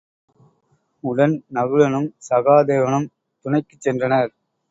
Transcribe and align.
உடன் 1.03 1.35
நகுலனும் 1.53 2.09
சகாதேவனும் 2.29 3.07
துணைக்குச் 3.45 3.83
சென்றனர். 3.85 4.31